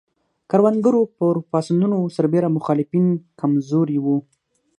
[0.49, 3.05] کروندګرو پر پاڅونونو سربېره مخالفین
[3.39, 4.17] کم زوري وو.